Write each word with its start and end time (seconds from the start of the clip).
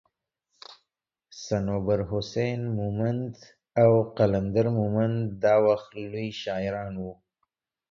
صنوبر 1.43 1.99
حسين 2.11 2.61
مومند 2.77 3.33
او 3.81 3.91
قلندر 4.17 4.65
مومند 4.77 5.23
دا 5.43 5.55
وخت 5.67 5.89
لوي 6.03 6.27
شاعران 6.41 6.93
وو 7.01 7.11